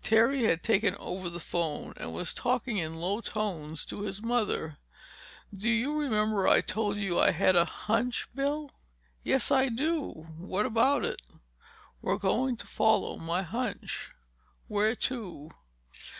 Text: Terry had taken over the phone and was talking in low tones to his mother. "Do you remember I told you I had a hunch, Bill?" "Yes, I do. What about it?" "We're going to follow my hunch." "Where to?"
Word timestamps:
Terry 0.00 0.44
had 0.44 0.62
taken 0.62 0.94
over 1.00 1.28
the 1.28 1.40
phone 1.40 1.92
and 1.96 2.14
was 2.14 2.32
talking 2.32 2.76
in 2.76 3.00
low 3.00 3.20
tones 3.20 3.84
to 3.86 4.02
his 4.02 4.22
mother. 4.22 4.78
"Do 5.52 5.68
you 5.68 5.98
remember 5.98 6.46
I 6.46 6.60
told 6.60 6.98
you 6.98 7.18
I 7.18 7.32
had 7.32 7.56
a 7.56 7.64
hunch, 7.64 8.28
Bill?" 8.32 8.70
"Yes, 9.24 9.50
I 9.50 9.66
do. 9.68 10.28
What 10.38 10.66
about 10.66 11.04
it?" 11.04 11.20
"We're 12.00 12.14
going 12.16 12.56
to 12.58 12.66
follow 12.68 13.16
my 13.16 13.42
hunch." 13.42 14.10
"Where 14.68 14.94
to?" 14.94 15.50